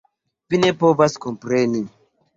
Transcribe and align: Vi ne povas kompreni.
Vi 0.53 0.61
ne 0.63 0.71
povas 0.79 1.19
kompreni. 1.27 1.87